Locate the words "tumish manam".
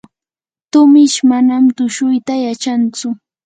0.71-1.63